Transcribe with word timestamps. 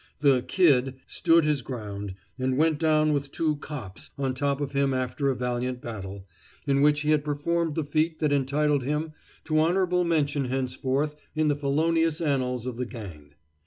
The 0.17 0.41
"Kid" 0.41 0.95
stood 1.05 1.45
his 1.45 1.61
ground, 1.61 2.15
and 2.39 2.57
went 2.57 2.79
down 2.79 3.13
with 3.13 3.31
two 3.31 3.57
"cops" 3.57 4.09
on 4.17 4.33
top 4.33 4.59
of 4.59 4.71
him 4.71 4.95
after 4.95 5.29
a 5.29 5.35
valiant 5.35 5.79
battle, 5.79 6.25
in 6.65 6.81
which 6.81 7.01
he 7.01 7.11
had 7.11 7.23
performed 7.23 7.75
the 7.75 7.83
feat 7.83 8.17
that 8.17 8.33
entitled 8.33 8.81
him 8.81 9.13
to 9.45 9.59
honorable 9.59 10.03
mention 10.03 10.45
henceforth 10.45 11.15
in 11.35 11.49
the 11.49 11.55
felonious 11.55 12.19
annals 12.19 12.65
of 12.65 12.77
the 12.77 12.85
gang. 12.87 13.35